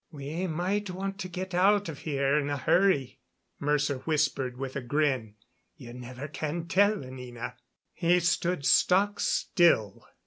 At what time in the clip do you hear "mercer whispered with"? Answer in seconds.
3.59-4.75